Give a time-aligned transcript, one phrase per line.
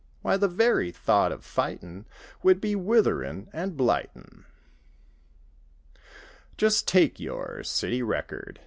[0.23, 2.07] Why, the very thought of fightin'
[2.41, 4.45] Would be witherin' an blightin'.
[6.57, 8.59] Just take your city record.